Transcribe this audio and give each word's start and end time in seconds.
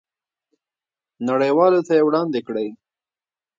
نړیوالو 1.29 1.79
ته 1.87 1.93
یې 1.97 2.03
وړاندې 2.07 2.39
کړئ. 2.47 2.67